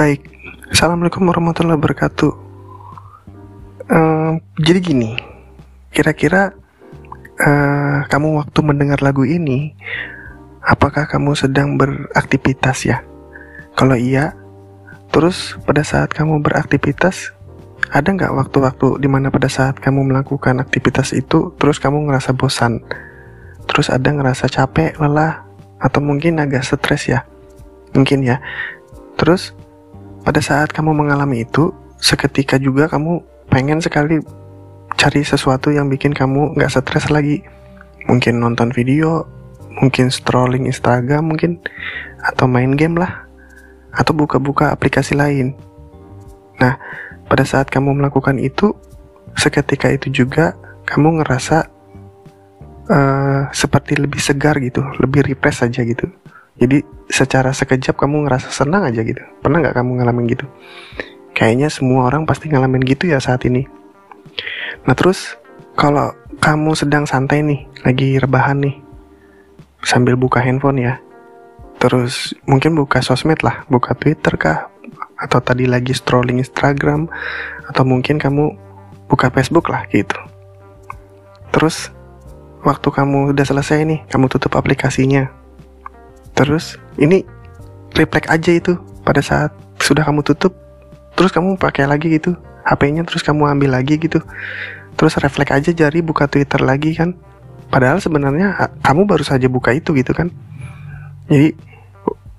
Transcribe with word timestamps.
Baik, 0.00 0.32
Assalamualaikum 0.72 1.28
warahmatullahi 1.28 1.76
wabarakatuh. 1.76 2.32
Uh, 3.84 4.40
jadi 4.56 4.80
gini, 4.80 5.12
kira-kira 5.92 6.56
uh, 7.36 8.08
kamu 8.08 8.40
waktu 8.40 8.64
mendengar 8.64 9.04
lagu 9.04 9.28
ini, 9.28 9.76
apakah 10.64 11.04
kamu 11.04 11.36
sedang 11.36 11.76
beraktivitas 11.76 12.88
ya? 12.88 13.04
Kalau 13.76 13.92
iya, 13.92 14.32
terus 15.12 15.60
pada 15.68 15.84
saat 15.84 16.16
kamu 16.16 16.40
beraktivitas, 16.40 17.36
ada 17.92 18.08
nggak 18.08 18.32
waktu-waktu 18.32 19.04
di 19.04 19.08
mana 19.12 19.28
pada 19.28 19.52
saat 19.52 19.76
kamu 19.84 20.16
melakukan 20.16 20.64
aktivitas 20.64 21.12
itu, 21.12 21.52
terus 21.60 21.76
kamu 21.76 22.08
ngerasa 22.08 22.32
bosan, 22.32 22.80
terus 23.68 23.92
ada 23.92 24.08
ngerasa 24.08 24.48
capek, 24.48 24.96
lelah, 24.96 25.44
atau 25.76 26.00
mungkin 26.00 26.40
agak 26.40 26.64
stres 26.64 27.04
ya? 27.04 27.28
Mungkin 27.92 28.24
ya. 28.24 28.40
Terus 29.20 29.52
pada 30.20 30.40
saat 30.44 30.70
kamu 30.72 30.92
mengalami 30.92 31.48
itu, 31.48 31.72
seketika 32.00 32.60
juga 32.60 32.88
kamu 32.88 33.24
pengen 33.48 33.80
sekali 33.80 34.20
cari 34.96 35.24
sesuatu 35.24 35.72
yang 35.72 35.88
bikin 35.88 36.12
kamu 36.12 36.56
nggak 36.56 36.72
stres 36.72 37.08
lagi. 37.08 37.40
Mungkin 38.08 38.40
nonton 38.40 38.72
video, 38.72 39.24
mungkin 39.80 40.10
scrolling 40.10 40.66
Instagram 40.66 41.30
mungkin, 41.30 41.60
atau 42.20 42.44
main 42.50 42.74
game 42.74 42.98
lah, 42.98 43.24
atau 43.94 44.12
buka-buka 44.12 44.72
aplikasi 44.74 45.14
lain. 45.16 45.54
Nah, 46.60 46.76
pada 47.30 47.44
saat 47.46 47.70
kamu 47.72 47.96
melakukan 48.02 48.36
itu, 48.36 48.74
seketika 49.38 49.88
itu 49.88 50.10
juga 50.10 50.58
kamu 50.84 51.22
ngerasa 51.22 51.70
uh, 52.90 53.42
seperti 53.54 53.96
lebih 53.96 54.18
segar 54.18 54.58
gitu, 54.58 54.82
lebih 54.98 55.24
refresh 55.30 55.64
aja 55.64 55.80
gitu. 55.86 56.10
Jadi 56.60 56.84
secara 57.08 57.50
sekejap 57.50 57.96
kamu 57.96 58.28
ngerasa 58.28 58.52
senang 58.52 58.84
aja 58.84 59.00
gitu. 59.00 59.20
Pernah 59.40 59.64
nggak 59.64 59.80
kamu 59.80 59.90
ngalamin 59.98 60.28
gitu? 60.28 60.46
Kayaknya 61.32 61.72
semua 61.72 62.06
orang 62.06 62.28
pasti 62.28 62.52
ngalamin 62.52 62.84
gitu 62.84 63.08
ya 63.08 63.16
saat 63.16 63.42
ini. 63.48 63.64
Nah 64.84 64.92
terus 64.92 65.40
kalau 65.74 66.12
kamu 66.40 66.72
sedang 66.76 67.04
santai 67.08 67.40
nih, 67.44 67.60
lagi 67.84 68.16
rebahan 68.16 68.60
nih, 68.60 68.76
sambil 69.84 70.16
buka 70.16 70.40
handphone 70.40 70.80
ya, 70.80 71.00
terus 71.76 72.32
mungkin 72.48 72.76
buka 72.76 73.00
sosmed 73.04 73.40
lah, 73.44 73.64
buka 73.68 73.92
Twitter 73.96 74.36
kah, 74.36 74.68
atau 75.20 75.40
tadi 75.40 75.68
lagi 75.68 75.92
scrolling 75.92 76.40
Instagram, 76.40 77.08
atau 77.68 77.84
mungkin 77.84 78.16
kamu 78.16 78.56
buka 79.08 79.28
Facebook 79.32 79.68
lah 79.68 79.84
gitu. 79.92 80.16
Terus 81.52 81.92
waktu 82.64 82.88
kamu 82.88 83.36
udah 83.36 83.46
selesai 83.48 83.84
nih, 83.84 84.00
kamu 84.08 84.32
tutup 84.32 84.56
aplikasinya, 84.56 85.28
Terus 86.40 86.80
ini 86.96 87.20
refleks 87.92 88.32
aja 88.32 88.50
itu 88.56 88.80
pada 89.04 89.20
saat 89.20 89.52
sudah 89.76 90.08
kamu 90.08 90.24
tutup, 90.24 90.56
terus 91.12 91.28
kamu 91.36 91.60
pakai 91.60 91.84
lagi 91.84 92.08
gitu 92.08 92.32
HP-nya, 92.64 93.04
terus 93.04 93.20
kamu 93.20 93.44
ambil 93.44 93.76
lagi 93.76 94.00
gitu, 94.00 94.24
terus 94.96 95.20
refleks 95.20 95.52
aja 95.52 95.70
jari 95.76 96.00
buka 96.00 96.24
Twitter 96.32 96.64
lagi 96.64 96.96
kan. 96.96 97.12
Padahal 97.68 98.00
sebenarnya 98.00 98.56
kamu 98.80 99.04
baru 99.04 99.20
saja 99.20 99.52
buka 99.52 99.76
itu 99.76 99.92
gitu 99.92 100.16
kan. 100.16 100.32
Jadi 101.28 101.52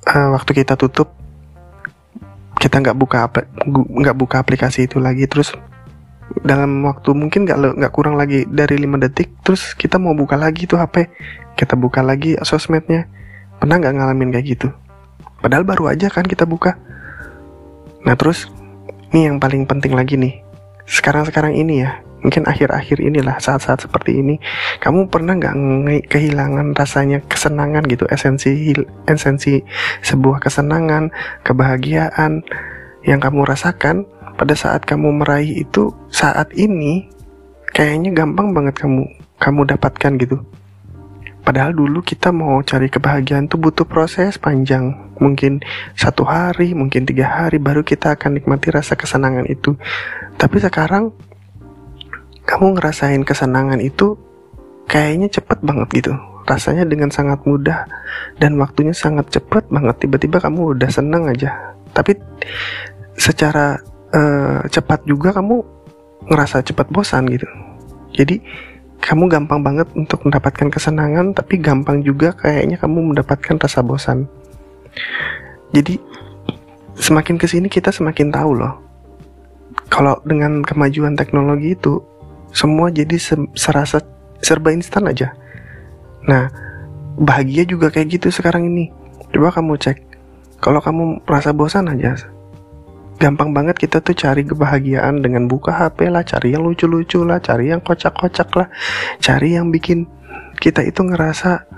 uh, 0.10 0.34
waktu 0.34 0.66
kita 0.66 0.74
tutup 0.74 1.14
kita 2.58 2.82
nggak 2.82 2.98
buka 2.98 3.30
nggak 3.70 4.18
buka 4.18 4.42
aplikasi 4.42 4.86
itu 4.86 5.02
lagi 5.02 5.26
terus 5.26 5.54
dalam 6.46 6.86
waktu 6.86 7.10
mungkin 7.18 7.44
nggak 7.44 7.78
nggak 7.78 7.94
kurang 7.94 8.16
lagi 8.16 8.46
dari 8.46 8.78
5 8.78 9.04
detik 9.04 9.34
terus 9.42 9.74
kita 9.74 9.98
mau 9.98 10.14
buka 10.14 10.38
lagi 10.38 10.70
tuh 10.70 10.78
HP 10.78 11.10
kita 11.58 11.74
buka 11.74 12.06
lagi 12.06 12.38
sosmednya 12.46 13.10
Pernah 13.62 13.78
nggak 13.78 13.94
ngalamin 13.94 14.34
kayak 14.34 14.46
gitu? 14.58 14.68
Padahal 15.38 15.62
baru 15.62 15.94
aja 15.94 16.10
kan 16.10 16.26
kita 16.26 16.50
buka. 16.50 16.74
Nah 18.02 18.18
terus, 18.18 18.50
ini 19.14 19.30
yang 19.30 19.38
paling 19.38 19.70
penting 19.70 19.94
lagi 19.94 20.18
nih. 20.18 20.42
Sekarang-sekarang 20.90 21.54
ini 21.54 21.86
ya, 21.86 22.02
mungkin 22.26 22.50
akhir-akhir 22.50 22.98
inilah 22.98 23.38
saat-saat 23.38 23.86
seperti 23.86 24.18
ini, 24.18 24.42
kamu 24.82 25.14
pernah 25.14 25.38
nggak 25.38 25.54
kehilangan 26.10 26.74
rasanya 26.74 27.22
kesenangan 27.30 27.86
gitu, 27.86 28.10
esensi 28.10 28.74
esensi 29.06 29.62
sebuah 30.02 30.42
kesenangan, 30.42 31.14
kebahagiaan 31.46 32.42
yang 33.06 33.22
kamu 33.22 33.46
rasakan 33.46 34.10
pada 34.42 34.58
saat 34.58 34.90
kamu 34.90 35.22
meraih 35.22 35.62
itu 35.62 35.94
saat 36.10 36.50
ini 36.58 37.06
kayaknya 37.74 38.14
gampang 38.14 38.58
banget 38.58 38.78
kamu 38.78 39.06
kamu 39.38 39.62
dapatkan 39.70 40.12
gitu 40.18 40.38
Padahal 41.42 41.74
dulu 41.74 42.06
kita 42.06 42.30
mau 42.30 42.62
cari 42.62 42.86
kebahagiaan 42.86 43.50
tuh 43.50 43.58
butuh 43.58 43.86
proses 43.90 44.38
panjang. 44.38 44.94
Mungkin 45.18 45.62
satu 45.98 46.22
hari, 46.26 46.78
mungkin 46.78 47.06
tiga 47.06 47.30
hari 47.30 47.58
baru 47.58 47.82
kita 47.82 48.14
akan 48.14 48.38
nikmati 48.38 48.70
rasa 48.70 48.94
kesenangan 48.94 49.50
itu. 49.50 49.74
Tapi 50.38 50.58
sekarang 50.62 51.10
kamu 52.46 52.78
ngerasain 52.78 53.22
kesenangan 53.26 53.82
itu 53.82 54.18
kayaknya 54.86 55.34
cepet 55.34 55.62
banget 55.66 55.90
gitu. 55.98 56.14
Rasanya 56.46 56.86
dengan 56.86 57.10
sangat 57.14 57.42
mudah 57.46 57.86
dan 58.38 58.58
waktunya 58.62 58.94
sangat 58.94 59.30
cepet 59.34 59.66
banget. 59.70 59.98
Tiba-tiba 60.06 60.38
kamu 60.38 60.78
udah 60.78 60.90
seneng 60.94 61.26
aja. 61.30 61.74
Tapi 61.94 62.18
secara 63.18 63.78
uh, 64.14 64.62
cepat 64.70 65.06
juga 65.10 65.34
kamu 65.34 65.62
ngerasa 66.30 66.62
cepat 66.62 66.90
bosan 66.94 67.30
gitu. 67.34 67.50
Jadi 68.14 68.42
kamu 69.02 69.28
gampang 69.28 69.66
banget 69.66 69.90
untuk 69.98 70.22
mendapatkan 70.24 70.70
kesenangan, 70.70 71.34
tapi 71.34 71.58
gampang 71.58 72.06
juga 72.06 72.38
kayaknya 72.38 72.78
kamu 72.78 73.12
mendapatkan 73.12 73.58
rasa 73.58 73.82
bosan. 73.82 74.30
Jadi 75.74 75.98
semakin 76.96 77.42
ke 77.42 77.50
sini 77.50 77.68
kita 77.68 77.90
semakin 77.90 78.30
tahu 78.30 78.62
loh, 78.62 78.78
kalau 79.90 80.22
dengan 80.24 80.62
kemajuan 80.62 81.18
teknologi 81.18 81.74
itu 81.74 82.00
semua 82.54 82.94
jadi 82.94 83.18
serasa 83.58 84.06
serba 84.40 84.70
instan 84.70 85.10
aja. 85.10 85.34
Nah, 86.30 86.54
bahagia 87.18 87.66
juga 87.66 87.90
kayak 87.90 88.22
gitu 88.22 88.30
sekarang 88.30 88.70
ini. 88.70 88.94
Coba 89.32 89.50
kamu 89.50 89.80
cek, 89.80 89.98
kalau 90.62 90.84
kamu 90.84 91.24
merasa 91.26 91.56
bosan 91.56 91.90
aja, 91.90 92.20
gampang 93.22 93.54
banget 93.54 93.78
kita 93.78 94.02
tuh 94.02 94.18
cari 94.18 94.42
kebahagiaan 94.42 95.22
dengan 95.22 95.46
buka 95.46 95.70
HP 95.70 96.10
lah, 96.10 96.26
cari 96.26 96.58
yang 96.58 96.66
lucu-lucu 96.66 97.22
lah, 97.22 97.38
cari 97.38 97.70
yang 97.70 97.86
kocak-kocak 97.86 98.50
lah, 98.58 98.68
cari 99.22 99.54
yang 99.54 99.70
bikin 99.70 100.10
kita 100.58 100.82
itu 100.82 101.06
ngerasa 101.06 101.70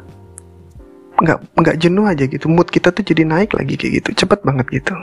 nggak 1.20 1.40
nggak 1.60 1.76
jenuh 1.76 2.08
aja 2.08 2.24
gitu, 2.24 2.48
mood 2.48 2.72
kita 2.72 2.96
tuh 2.96 3.04
jadi 3.04 3.28
naik 3.28 3.52
lagi 3.60 3.76
kayak 3.76 3.94
gitu, 4.00 4.24
cepet 4.24 4.40
banget 4.48 4.72
gitu. 4.72 4.96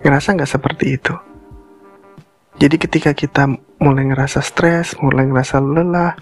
Ngerasa 0.00 0.40
nggak 0.40 0.50
seperti 0.50 0.96
itu? 0.96 1.14
Jadi 2.56 2.76
ketika 2.80 3.12
kita 3.12 3.48
mulai 3.76 4.08
ngerasa 4.08 4.40
stres, 4.40 4.96
mulai 5.04 5.28
ngerasa 5.28 5.60
lelah, 5.60 6.16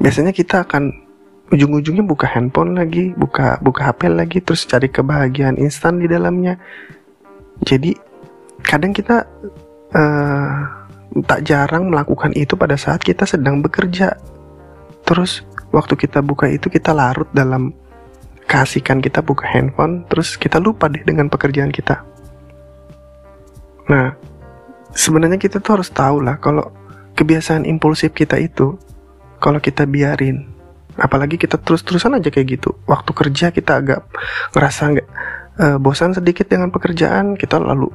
biasanya 0.00 0.32
kita 0.32 0.64
akan 0.64 1.04
ujung-ujungnya 1.52 2.08
buka 2.08 2.24
handphone 2.24 2.72
lagi, 2.72 3.12
buka 3.12 3.60
buka 3.60 3.92
HP 3.92 4.08
lagi, 4.08 4.40
terus 4.40 4.64
cari 4.64 4.88
kebahagiaan 4.88 5.60
instan 5.60 6.00
di 6.00 6.08
dalamnya. 6.08 6.56
Jadi 7.62 8.13
kadang 8.64 8.96
kita 8.96 9.28
uh, 9.92 10.54
tak 11.22 11.46
jarang 11.46 11.92
melakukan 11.92 12.34
itu 12.34 12.58
pada 12.58 12.74
saat 12.74 13.04
kita 13.04 13.28
sedang 13.28 13.62
bekerja. 13.62 14.18
Terus 15.06 15.44
waktu 15.70 15.94
kita 15.94 16.24
buka 16.24 16.50
itu 16.50 16.66
kita 16.72 16.90
larut 16.90 17.28
dalam 17.30 17.70
kasihkan 18.50 18.98
kita 18.98 19.22
buka 19.22 19.46
handphone, 19.46 20.02
terus 20.10 20.34
kita 20.34 20.58
lupa 20.58 20.90
deh 20.90 21.04
dengan 21.06 21.30
pekerjaan 21.30 21.70
kita. 21.70 22.02
Nah, 23.84 24.16
sebenarnya 24.96 25.36
kita 25.36 25.60
tuh 25.60 25.80
harus 25.80 25.90
tahu 25.92 26.24
lah 26.24 26.40
kalau 26.40 26.72
kebiasaan 27.14 27.68
impulsif 27.68 28.10
kita 28.16 28.40
itu 28.40 28.74
kalau 29.38 29.60
kita 29.60 29.84
biarin 29.84 30.54
apalagi 30.94 31.34
kita 31.34 31.58
terus-terusan 31.58 32.18
aja 32.18 32.30
kayak 32.30 32.58
gitu 32.58 32.70
waktu 32.86 33.10
kerja 33.10 33.50
kita 33.50 33.82
agak 33.82 34.06
ngerasa 34.54 34.82
nggak 34.94 35.08
uh, 35.58 35.78
bosan 35.82 36.14
sedikit 36.14 36.46
dengan 36.46 36.70
pekerjaan 36.70 37.34
kita 37.34 37.58
lalu 37.58 37.90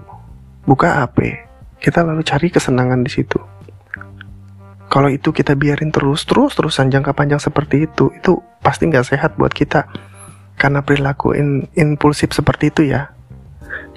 buka 0.70 1.02
HP, 1.02 1.50
kita 1.82 2.06
lalu 2.06 2.22
cari 2.22 2.54
kesenangan 2.54 3.02
di 3.02 3.10
situ. 3.10 3.42
Kalau 4.86 5.10
itu 5.10 5.34
kita 5.34 5.58
biarin 5.58 5.90
terus, 5.90 6.30
terus, 6.30 6.54
terusan 6.54 6.94
jangka 6.94 7.18
panjang 7.18 7.42
seperti 7.42 7.90
itu, 7.90 8.14
itu 8.14 8.38
pasti 8.62 8.86
nggak 8.86 9.06
sehat 9.10 9.34
buat 9.34 9.50
kita. 9.50 9.90
Karena 10.62 10.86
perilaku 10.86 11.34
in, 11.34 11.66
impulsif 11.74 12.38
seperti 12.38 12.70
itu 12.70 12.94
ya. 12.94 13.10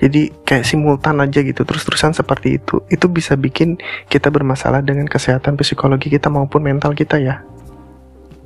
Jadi 0.00 0.32
kayak 0.48 0.64
simultan 0.64 1.20
aja 1.20 1.44
gitu, 1.44 1.60
terus-terusan 1.60 2.16
seperti 2.16 2.56
itu. 2.56 2.80
Itu 2.88 3.12
bisa 3.12 3.36
bikin 3.36 3.76
kita 4.08 4.32
bermasalah 4.32 4.80
dengan 4.80 5.04
kesehatan 5.04 5.60
psikologi 5.60 6.08
kita 6.08 6.32
maupun 6.32 6.64
mental 6.64 6.96
kita 6.96 7.20
ya. 7.20 7.44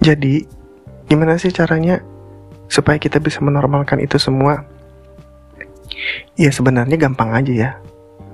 Jadi, 0.02 0.42
gimana 1.06 1.38
sih 1.38 1.54
caranya 1.54 2.02
supaya 2.66 2.98
kita 2.98 3.22
bisa 3.22 3.38
menormalkan 3.38 4.02
itu 4.02 4.18
semua? 4.18 4.66
Ya 6.34 6.50
sebenarnya 6.50 6.98
gampang 6.98 7.32
aja 7.34 7.54
ya 7.54 7.70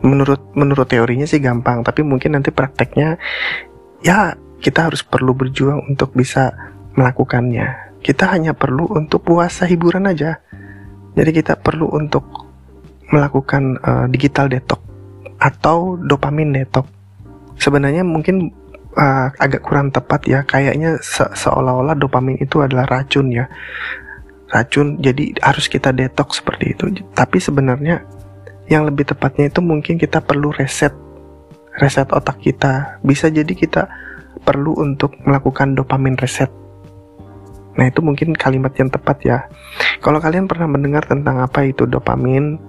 menurut 0.03 0.43
menurut 0.59 0.87
teorinya 0.87 1.25
sih 1.25 1.39
gampang 1.39 1.87
tapi 1.87 2.03
mungkin 2.03 2.35
nanti 2.35 2.51
prakteknya 2.51 3.17
ya 4.03 4.35
kita 4.63 4.91
harus 4.91 5.03
perlu 5.03 5.35
berjuang 5.35 5.87
untuk 5.91 6.15
bisa 6.15 6.55
melakukannya 6.99 7.99
kita 8.03 8.31
hanya 8.35 8.55
perlu 8.55 8.91
untuk 8.91 9.23
puasa 9.23 9.67
hiburan 9.67 10.11
aja 10.11 10.43
jadi 11.13 11.31
kita 11.31 11.61
perlu 11.61 11.93
untuk 11.93 12.25
melakukan 13.13 13.77
uh, 13.85 14.07
digital 14.09 14.49
detox 14.49 14.81
atau 15.37 16.01
dopamin 16.01 16.57
detox. 16.57 16.89
Sebenarnya 17.61 18.01
mungkin 18.03 18.49
uh, 18.97 19.29
agak 19.37 19.61
kurang 19.61 19.93
tepat 19.93 20.25
ya, 20.25 20.41
kayaknya 20.49 20.97
se 21.05 21.29
seolah-olah 21.29 21.95
dopamin 22.01 22.41
itu 22.41 22.65
adalah 22.65 22.89
racun 22.89 23.29
ya. 23.29 23.47
Racun, 24.49 25.01
jadi 25.01 25.37
harus 25.45 25.69
kita 25.69 25.93
detox 25.93 26.41
seperti 26.41 26.73
itu. 26.73 26.85
Tapi 27.13 27.37
sebenarnya 27.41 28.05
yang 28.71 28.87
lebih 28.87 29.09
tepatnya 29.09 29.51
itu 29.51 29.61
mungkin 29.63 29.99
kita 29.99 30.23
perlu 30.23 30.55
reset 30.55 30.95
reset 31.81 32.09
otak 32.13 32.41
kita. 32.43 33.01
Bisa 33.01 33.33
jadi 33.33 33.49
kita 33.49 33.89
perlu 34.43 34.77
untuk 34.77 35.17
melakukan 35.25 35.73
dopamin 35.79 36.19
reset. 36.19 36.51
Nah, 37.73 37.89
itu 37.89 38.05
mungkin 38.05 38.37
kalimat 38.37 38.77
yang 38.77 38.93
tepat 38.93 39.17
ya. 39.25 39.39
Kalau 40.05 40.21
kalian 40.21 40.45
pernah 40.45 40.69
mendengar 40.69 41.09
tentang 41.09 41.41
apa 41.41 41.65
itu 41.65 41.89
dopamin, 41.89 42.61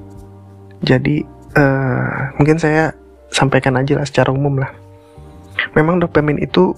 jadi 0.79 1.27
uh, 1.59 2.39
mungkin 2.39 2.55
saya 2.55 2.95
sampaikan 3.27 3.75
aja 3.75 3.99
lah 3.99 4.07
secara 4.07 4.31
umum 4.31 4.63
lah. 4.63 4.71
Memang 5.75 5.99
dopamin 5.99 6.39
itu 6.39 6.71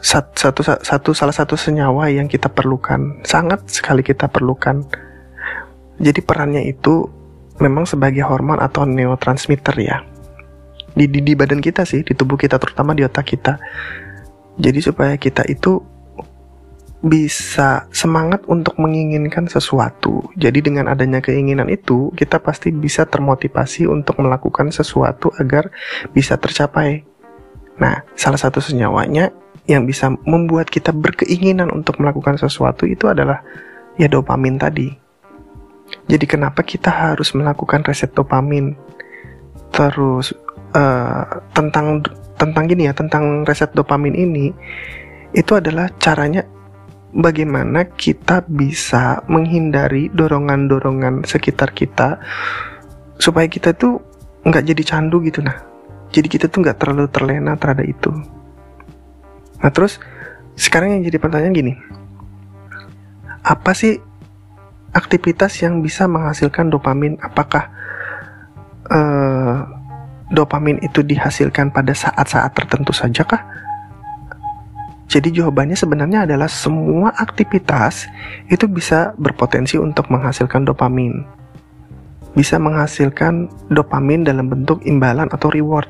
satu, 0.00 0.64
satu 0.64 1.10
salah 1.12 1.36
satu 1.36 1.52
senyawa 1.56 2.08
yang 2.08 2.28
kita 2.28 2.48
perlukan, 2.48 3.20
sangat 3.28 3.68
sekali 3.68 4.00
kita 4.00 4.24
perlukan. 4.24 4.80
Jadi 6.00 6.20
perannya 6.24 6.64
itu 6.64 7.08
memang 7.58 7.88
sebagai 7.88 8.24
hormon 8.26 8.60
atau 8.60 8.84
neurotransmitter 8.84 9.76
ya. 9.80 10.04
Di, 10.96 11.04
di 11.08 11.20
di 11.20 11.32
badan 11.36 11.60
kita 11.60 11.84
sih, 11.84 12.00
di 12.00 12.16
tubuh 12.16 12.40
kita 12.40 12.56
terutama 12.56 12.96
di 12.96 13.04
otak 13.04 13.28
kita. 13.28 13.60
Jadi 14.56 14.80
supaya 14.80 15.20
kita 15.20 15.44
itu 15.44 15.76
bisa 17.04 17.84
semangat 17.92 18.48
untuk 18.48 18.80
menginginkan 18.80 19.44
sesuatu. 19.46 20.32
Jadi 20.34 20.64
dengan 20.64 20.88
adanya 20.88 21.20
keinginan 21.20 21.68
itu, 21.68 22.08
kita 22.16 22.40
pasti 22.40 22.72
bisa 22.72 23.04
termotivasi 23.04 23.84
untuk 23.84 24.18
melakukan 24.24 24.72
sesuatu 24.72 25.28
agar 25.36 25.68
bisa 26.16 26.40
tercapai. 26.40 27.04
Nah, 27.76 28.00
salah 28.16 28.40
satu 28.40 28.64
senyawanya 28.64 29.30
yang 29.68 29.84
bisa 29.84 30.08
membuat 30.24 30.72
kita 30.72 30.96
berkeinginan 30.96 31.68
untuk 31.68 32.00
melakukan 32.00 32.40
sesuatu 32.40 32.88
itu 32.88 33.06
adalah 33.06 33.44
ya 34.00 34.08
dopamin 34.08 34.56
tadi. 34.56 35.05
Jadi 36.06 36.24
kenapa 36.26 36.62
kita 36.62 36.90
harus 36.90 37.34
melakukan 37.34 37.82
reset 37.86 38.14
dopamin? 38.14 38.74
Terus 39.74 40.34
uh, 40.74 41.24
tentang 41.54 42.02
tentang 42.36 42.64
gini 42.70 42.86
ya, 42.86 42.94
tentang 42.94 43.42
reset 43.46 43.72
dopamin 43.74 44.14
ini 44.14 44.52
itu 45.34 45.52
adalah 45.58 45.90
caranya 45.98 46.46
bagaimana 47.16 47.88
kita 47.96 48.44
bisa 48.46 49.24
menghindari 49.26 50.12
dorongan-dorongan 50.12 51.24
sekitar 51.24 51.72
kita 51.72 52.20
supaya 53.16 53.48
kita 53.48 53.72
tuh 53.72 54.00
nggak 54.46 54.64
jadi 54.64 54.82
candu 54.84 55.18
gitu 55.24 55.42
nah. 55.42 55.58
Jadi 56.14 56.30
kita 56.30 56.46
tuh 56.46 56.62
nggak 56.62 56.78
terlalu 56.78 57.10
terlena 57.10 57.58
terhadap 57.58 57.82
itu. 57.82 58.14
Nah 59.58 59.70
terus 59.74 59.98
sekarang 60.54 60.96
yang 60.96 61.02
jadi 61.02 61.18
pertanyaan 61.18 61.56
gini. 61.56 61.74
Apa 63.42 63.74
sih 63.74 63.98
aktivitas 64.96 65.60
yang 65.60 65.84
bisa 65.84 66.08
menghasilkan 66.08 66.72
dopamin 66.72 67.20
apakah 67.20 67.68
uh, 68.88 69.60
dopamin 70.32 70.80
itu 70.80 71.04
dihasilkan 71.04 71.68
pada 71.68 71.92
saat-saat 71.92 72.56
tertentu 72.56 72.96
saja 72.96 73.22
kah 73.28 73.44
jadi 75.06 75.30
jawabannya 75.30 75.78
sebenarnya 75.78 76.26
adalah 76.26 76.50
semua 76.50 77.14
aktivitas 77.14 78.10
itu 78.50 78.66
bisa 78.66 79.14
berpotensi 79.14 79.78
untuk 79.78 80.10
menghasilkan 80.10 80.66
dopamin. 80.66 81.22
Bisa 82.34 82.58
menghasilkan 82.58 83.46
dopamin 83.70 84.26
dalam 84.26 84.50
bentuk 84.50 84.82
imbalan 84.82 85.30
atau 85.30 85.48
reward. 85.48 85.86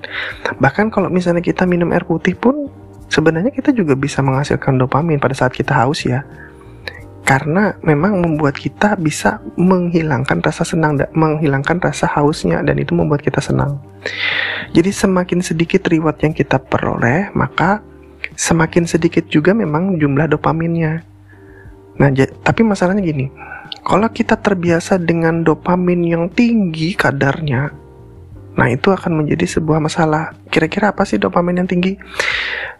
Bahkan 0.61 0.93
kalau 0.93 1.09
misalnya 1.09 1.41
kita 1.41 1.65
minum 1.65 1.91
air 1.97 2.05
putih 2.05 2.37
pun 2.37 2.69
sebenarnya 3.09 3.51
kita 3.51 3.73
juga 3.73 3.97
bisa 3.97 4.21
menghasilkan 4.21 4.77
dopamin 4.77 5.17
pada 5.17 5.33
saat 5.33 5.57
kita 5.57 5.73
haus 5.73 6.05
ya. 6.05 6.23
Karena 7.27 7.75
memang 7.83 8.23
membuat 8.23 8.55
kita 8.55 8.95
bisa 8.95 9.43
menghilangkan 9.59 10.39
rasa 10.47 10.63
senang, 10.63 10.95
menghilangkan 11.11 11.83
rasa 11.83 12.07
hausnya 12.07 12.63
dan 12.63 12.79
itu 12.79 12.95
membuat 12.95 13.27
kita 13.27 13.43
senang. 13.43 13.83
Jadi 14.71 14.95
semakin 14.95 15.43
sedikit 15.43 15.91
reward 15.91 16.23
yang 16.23 16.31
kita 16.31 16.63
peroleh, 16.63 17.35
maka 17.35 17.83
semakin 18.39 18.87
sedikit 18.87 19.27
juga 19.27 19.51
memang 19.59 19.99
jumlah 19.99 20.31
dopaminnya. 20.39 21.03
Nah, 21.99 22.09
tapi 22.47 22.63
masalahnya 22.63 23.03
gini, 23.03 23.27
kalau 23.83 24.07
kita 24.07 24.39
terbiasa 24.39 25.01
dengan 25.01 25.43
dopamin 25.43 26.07
yang 26.07 26.25
tinggi 26.31 26.95
kadarnya, 26.95 27.75
nah 28.57 28.73
itu 28.73 28.89
akan 28.89 29.23
menjadi 29.23 29.61
sebuah 29.61 29.79
masalah. 29.85 30.33
Kira-kira 30.49 30.91
apa 30.91 31.05
sih 31.05 31.21
dopamin 31.21 31.61
yang 31.61 31.69
tinggi? 31.69 32.01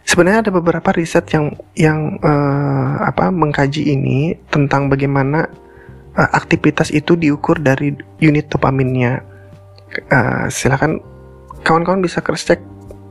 Sebenarnya 0.03 0.49
ada 0.49 0.51
beberapa 0.51 0.89
riset 0.91 1.29
yang 1.31 1.53
yang 1.77 2.17
uh, 2.25 3.05
apa 3.05 3.29
mengkaji 3.29 3.93
ini 3.93 4.33
tentang 4.49 4.89
bagaimana 4.89 5.45
uh, 6.17 6.29
aktivitas 6.33 6.89
itu 6.89 7.13
diukur 7.13 7.61
dari 7.61 7.93
unit 8.17 8.49
dopaminnya. 8.49 9.21
Uh, 10.11 10.49
silakan 10.51 10.99
kawan-kawan 11.61 12.03
bisa 12.03 12.19
cross 12.19 12.43
check 12.43 12.59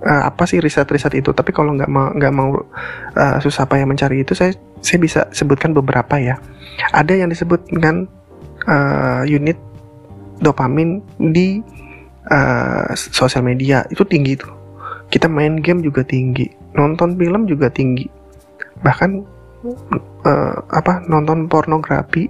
uh, 0.04 0.22
apa 0.28 0.44
sih 0.44 0.60
riset-riset 0.60 1.12
itu 1.16 1.32
tapi 1.32 1.50
kalau 1.50 1.72
nggak 1.74 1.90
mau 1.90 2.12
nggak 2.12 2.34
mau 2.34 2.60
uh, 3.16 3.36
susah 3.40 3.64
payah 3.64 3.88
mencari 3.88 4.22
itu 4.22 4.36
saya 4.36 4.52
saya 4.84 4.98
bisa 5.00 5.20
sebutkan 5.32 5.72
beberapa 5.72 6.20
ya 6.20 6.36
ada 6.92 7.16
yang 7.16 7.32
disebut 7.32 7.64
dengan 7.72 8.04
uh, 8.68 9.22
unit 9.24 9.56
dopamin 10.44 11.00
di 11.16 11.64
uh, 12.30 12.90
sosial 12.94 13.46
media 13.46 13.86
itu 13.90 14.02
tinggi 14.06 14.38
tuh. 14.38 14.52
Kita 15.06 15.30
main 15.30 15.62
game 15.62 15.86
juga 15.86 16.02
tinggi 16.02 16.66
nonton 16.76 17.16
film 17.16 17.48
juga 17.48 17.72
tinggi. 17.72 18.06
Bahkan 18.84 19.10
uh, 20.28 20.56
apa 20.68 21.02
nonton 21.08 21.48
pornografi 21.48 22.28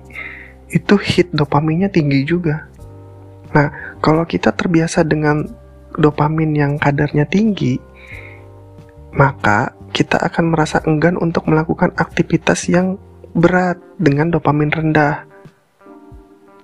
itu 0.70 0.94
hit 1.02 1.34
dopaminnya 1.34 1.90
tinggi 1.90 2.22
juga. 2.22 2.70
Nah 3.52 3.98
kalau 3.98 4.22
kita 4.22 4.54
terbiasa 4.54 5.02
dengan 5.02 5.43
dopamin 5.98 6.54
yang 6.54 6.72
kadarnya 6.78 7.26
tinggi, 7.26 7.76
maka 9.12 9.75
kita 9.90 10.22
akan 10.22 10.54
merasa 10.54 10.78
enggan 10.87 11.19
untuk 11.19 11.50
melakukan 11.50 11.90
aktivitas 11.98 12.70
yang 12.70 12.96
berat 13.37 13.76
dengan 13.98 14.31
dopamin 14.31 14.70
rendah. 14.70 15.26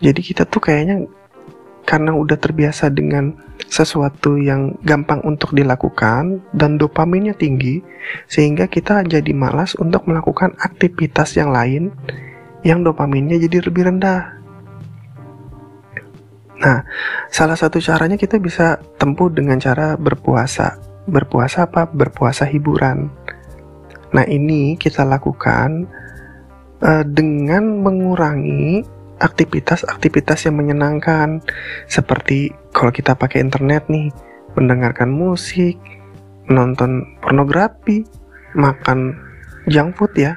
Jadi 0.02 0.20
kita 0.20 0.42
tuh 0.48 0.58
kayaknya 0.58 1.06
karena 1.82 2.14
udah 2.14 2.38
terbiasa 2.38 2.88
dengan 2.94 3.34
sesuatu 3.66 4.38
yang 4.38 4.76
gampang 4.84 5.22
untuk 5.24 5.54
dilakukan 5.56 6.42
dan 6.54 6.76
dopaminnya 6.76 7.34
tinggi 7.34 7.82
sehingga 8.26 8.66
kita 8.68 9.06
jadi 9.06 9.32
malas 9.32 9.74
untuk 9.78 10.06
melakukan 10.06 10.54
aktivitas 10.60 11.38
yang 11.38 11.50
lain 11.50 11.94
yang 12.62 12.86
dopaminnya 12.86 13.38
jadi 13.42 13.66
lebih 13.66 13.90
rendah. 13.90 14.42
Nah, 16.62 16.86
salah 17.26 17.58
satu 17.58 17.82
caranya 17.82 18.14
kita 18.14 18.38
bisa 18.38 18.78
tempuh 18.94 19.26
dengan 19.26 19.58
cara 19.58 19.98
berpuasa. 19.98 20.78
Berpuasa 21.10 21.66
apa? 21.66 21.90
Berpuasa 21.90 22.46
hiburan. 22.46 23.10
Nah, 24.14 24.22
ini 24.30 24.78
kita 24.78 25.02
lakukan 25.02 25.90
uh, 26.78 27.02
dengan 27.02 27.82
mengurangi 27.82 28.86
aktivitas-aktivitas 29.22 30.50
yang 30.50 30.58
menyenangkan 30.58 31.40
seperti 31.86 32.50
kalau 32.74 32.90
kita 32.90 33.14
pakai 33.14 33.40
internet 33.40 33.86
nih, 33.86 34.10
mendengarkan 34.58 35.08
musik, 35.08 35.78
menonton 36.50 37.06
pornografi, 37.22 38.02
makan 38.58 39.14
junk 39.70 39.94
food 39.94 40.12
ya. 40.18 40.36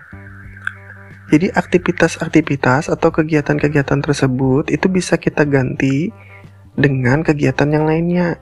Jadi 1.33 1.49
aktivitas-aktivitas 1.49 2.93
atau 2.93 3.09
kegiatan-kegiatan 3.09 3.97
tersebut 4.05 4.69
itu 4.69 4.85
bisa 4.85 5.17
kita 5.17 5.41
ganti 5.49 6.13
dengan 6.77 7.25
kegiatan 7.25 7.65
yang 7.65 7.89
lainnya. 7.89 8.37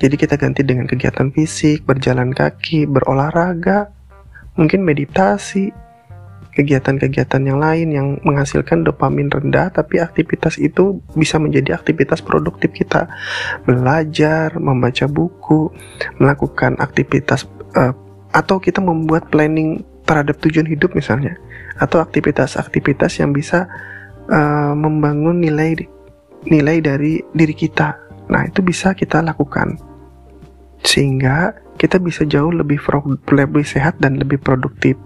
Jadi 0.00 0.14
kita 0.16 0.38
ganti 0.38 0.62
dengan 0.62 0.86
kegiatan 0.86 1.34
fisik, 1.34 1.84
berjalan 1.84 2.30
kaki, 2.30 2.86
berolahraga, 2.86 3.90
mungkin 4.54 4.86
meditasi, 4.86 5.74
kegiatan-kegiatan 6.60 7.40
yang 7.40 7.56
lain 7.56 7.88
yang 7.88 8.08
menghasilkan 8.20 8.84
dopamin 8.84 9.32
rendah 9.32 9.72
tapi 9.72 9.96
aktivitas 9.96 10.60
itu 10.60 11.00
bisa 11.16 11.40
menjadi 11.40 11.72
aktivitas 11.80 12.20
produktif 12.20 12.76
kita 12.76 13.08
belajar 13.64 14.52
membaca 14.60 15.08
buku 15.08 15.72
melakukan 16.20 16.76
aktivitas 16.76 17.48
uh, 17.80 17.96
atau 18.36 18.60
kita 18.60 18.84
membuat 18.84 19.32
planning 19.32 19.80
terhadap 20.04 20.36
tujuan 20.44 20.68
hidup 20.68 20.92
misalnya 20.92 21.40
atau 21.80 21.98
aktivitas-aktivitas 22.04 23.24
yang 23.24 23.32
bisa 23.32 23.64
uh, 24.28 24.76
membangun 24.76 25.40
nilai 25.40 25.74
nilai 26.44 26.80
dari 26.80 27.20
diri 27.32 27.56
kita. 27.56 27.96
Nah, 28.30 28.46
itu 28.46 28.62
bisa 28.62 28.94
kita 28.94 29.24
lakukan 29.24 29.76
sehingga 30.80 31.56
kita 31.76 32.00
bisa 32.00 32.24
jauh 32.24 32.52
lebih 32.52 32.80
lebih 33.32 33.64
sehat 33.64 33.96
dan 34.00 34.20
lebih 34.20 34.40
produktif. 34.40 34.96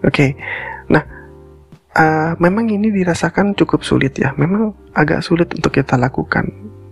Oke. 0.00 0.12
Okay. 0.12 0.30
Nah, 0.90 1.04
uh, 1.96 2.32
memang 2.40 2.68
ini 2.70 2.90
dirasakan 2.90 3.54
cukup 3.54 3.84
sulit 3.84 4.16
ya. 4.16 4.34
Memang 4.34 4.74
agak 4.96 5.22
sulit 5.22 5.52
untuk 5.54 5.74
kita 5.74 6.00
lakukan. 6.00 6.48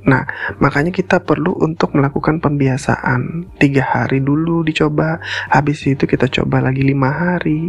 Nah, 0.09 0.25
makanya 0.57 0.89
kita 0.89 1.21
perlu 1.21 1.53
untuk 1.61 1.93
melakukan 1.93 2.41
pembiasaan 2.41 3.53
tiga 3.61 3.85
hari 3.85 4.25
dulu 4.25 4.65
dicoba, 4.65 5.21
habis 5.53 5.85
itu 5.85 6.09
kita 6.09 6.33
coba 6.33 6.65
lagi 6.65 6.81
lima 6.81 7.13
hari. 7.13 7.69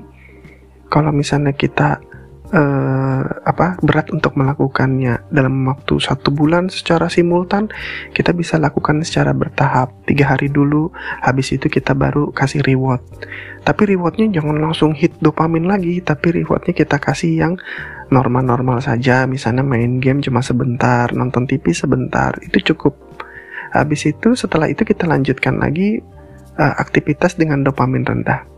Kalau 0.87 1.11
misalnya 1.11 1.51
kita 1.51 1.99
uh, 2.53 3.21
apa 3.45 3.77
berat 3.81 4.09
untuk 4.13 4.35
melakukannya. 4.37 5.29
Dalam 5.29 5.53
waktu 5.69 6.01
satu 6.01 6.33
bulan 6.33 6.69
secara 6.69 7.07
simultan 7.09 7.69
kita 8.13 8.33
bisa 8.33 8.57
lakukan 8.57 9.01
secara 9.05 9.33
bertahap. 9.33 9.93
Tiga 10.05 10.33
hari 10.35 10.49
dulu 10.49 10.89
habis 11.21 11.53
itu 11.53 11.69
kita 11.69 11.93
baru 11.93 12.33
kasih 12.33 12.65
reward. 12.65 13.01
Tapi 13.61 13.95
rewardnya 13.95 14.41
jangan 14.41 14.57
langsung 14.57 14.95
hit 14.97 15.17
dopamin 15.21 15.69
lagi 15.69 16.01
tapi 16.01 16.41
rewardnya 16.41 16.73
kita 16.73 16.97
kasih 16.97 17.31
yang 17.37 17.53
normal-normal 18.09 18.81
saja. 18.81 19.29
Misalnya 19.29 19.61
main 19.61 20.01
game 20.01 20.21
cuma 20.25 20.41
sebentar 20.41 21.13
nonton 21.13 21.45
TV 21.45 21.71
sebentar 21.73 22.33
itu 22.41 22.73
cukup. 22.73 22.97
Habis 23.69 24.09
itu 24.09 24.33
setelah 24.33 24.65
itu 24.65 24.81
kita 24.81 25.05
lanjutkan 25.05 25.61
lagi 25.61 26.01
uh, 26.57 26.73
aktivitas 26.81 27.37
dengan 27.37 27.61
dopamin 27.61 28.01
rendah. 28.01 28.49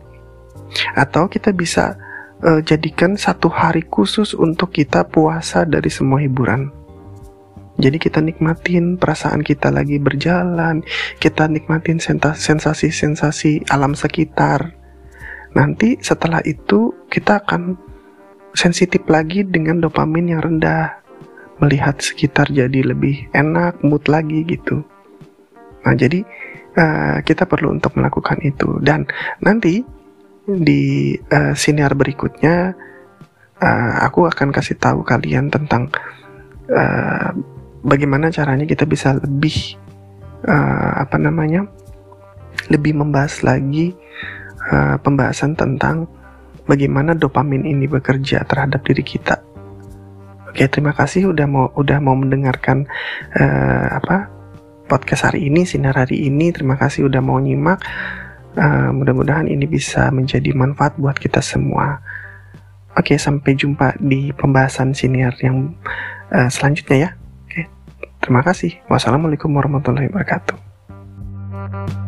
Atau 0.96 1.28
kita 1.28 1.52
bisa 1.52 2.00
uh, 2.42 2.60
jadikan 2.62 3.14
satu 3.14 3.48
hari 3.48 3.86
khusus 3.86 4.34
untuk 4.34 4.74
kita 4.74 5.06
puasa 5.06 5.64
dari 5.64 5.88
semua 5.88 6.20
hiburan. 6.22 6.70
Jadi 7.80 7.96
kita 7.96 8.20
nikmatin 8.20 9.00
perasaan 9.00 9.40
kita 9.40 9.72
lagi 9.72 9.96
berjalan, 9.96 10.84
kita 11.18 11.48
nikmatin 11.48 11.98
sensasi-sensasi 11.98 13.72
alam 13.72 13.96
sekitar. 13.96 14.76
Nanti 15.56 15.96
setelah 16.04 16.44
itu 16.44 16.92
kita 17.08 17.40
akan 17.42 17.80
sensitif 18.52 19.02
lagi 19.08 19.42
dengan 19.42 19.80
dopamin 19.80 20.36
yang 20.36 20.44
rendah. 20.44 21.00
Melihat 21.64 22.02
sekitar 22.02 22.52
jadi 22.52 22.92
lebih 22.92 23.32
enak, 23.32 23.80
mood 23.86 24.04
lagi 24.10 24.44
gitu. 24.44 24.84
Nah, 25.82 25.94
jadi 25.96 26.22
uh, 26.76 27.18
kita 27.24 27.48
perlu 27.48 27.72
untuk 27.72 27.96
melakukan 27.96 28.38
itu 28.44 28.78
dan 28.84 29.08
nanti 29.40 29.82
di 30.46 31.14
uh, 31.30 31.54
siniar 31.54 31.94
berikutnya 31.94 32.74
uh, 33.62 33.92
aku 34.02 34.26
akan 34.26 34.50
kasih 34.50 34.74
tahu 34.78 35.06
kalian 35.06 35.48
tentang 35.48 35.90
uh, 36.70 37.30
bagaimana 37.86 38.30
caranya 38.34 38.66
kita 38.66 38.82
bisa 38.86 39.14
lebih 39.22 39.78
uh, 40.46 40.98
apa 40.98 41.18
namanya 41.18 41.66
lebih 42.70 42.94
membahas 42.94 43.42
lagi 43.46 43.94
uh, 44.70 44.98
pembahasan 44.98 45.54
tentang 45.54 46.10
bagaimana 46.66 47.14
dopamin 47.14 47.66
ini 47.66 47.90
bekerja 47.90 48.46
terhadap 48.46 48.82
diri 48.86 49.02
kita. 49.02 49.42
Oke, 50.52 50.68
terima 50.68 50.92
kasih 50.92 51.32
udah 51.32 51.46
mau 51.48 51.66
udah 51.74 51.98
mau 51.98 52.12
mendengarkan 52.12 52.84
uh, 53.40 53.86
apa 53.98 54.28
podcast 54.84 55.32
hari 55.32 55.48
ini, 55.48 55.64
sinar 55.64 55.96
hari 55.96 56.28
ini. 56.28 56.52
Terima 56.52 56.76
kasih 56.76 57.08
udah 57.08 57.24
mau 57.24 57.40
nyimak. 57.40 57.80
Uh, 58.52 58.92
mudah-mudahan 58.92 59.48
ini 59.48 59.64
bisa 59.64 60.12
menjadi 60.12 60.52
manfaat 60.52 60.92
buat 61.00 61.16
kita 61.16 61.40
semua. 61.40 62.04
Oke, 62.92 63.16
sampai 63.16 63.56
jumpa 63.56 63.96
di 63.96 64.28
pembahasan 64.36 64.92
siniar 64.92 65.32
yang 65.40 65.72
uh, 66.28 66.52
selanjutnya 66.52 66.96
ya. 67.08 67.10
Oke, 67.48 67.64
terima 68.20 68.44
kasih. 68.44 68.76
Wassalamualaikum 68.92 69.48
warahmatullahi 69.48 70.12
wabarakatuh. 70.12 72.01